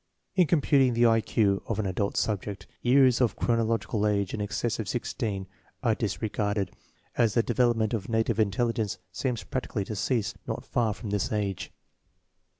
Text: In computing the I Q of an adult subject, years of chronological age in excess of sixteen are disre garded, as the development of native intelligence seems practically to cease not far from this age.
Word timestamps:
In 0.33 0.47
computing 0.47 0.93
the 0.95 1.05
I 1.05 1.21
Q 1.21 1.61
of 1.67 1.77
an 1.77 1.85
adult 1.85 2.17
subject, 2.17 2.65
years 2.81 3.21
of 3.21 3.35
chronological 3.35 4.07
age 4.07 4.33
in 4.33 4.41
excess 4.41 4.79
of 4.79 4.89
sixteen 4.89 5.45
are 5.83 5.95
disre 5.95 6.31
garded, 6.31 6.71
as 7.17 7.35
the 7.35 7.43
development 7.43 7.93
of 7.93 8.09
native 8.09 8.39
intelligence 8.39 8.97
seems 9.11 9.43
practically 9.43 9.85
to 9.85 9.95
cease 9.95 10.33
not 10.47 10.65
far 10.65 10.95
from 10.95 11.11
this 11.11 11.31
age. 11.31 11.71